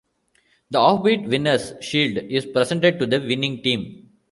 [0.71, 4.09] The Offbeat Winners Shield is presented to the winning team.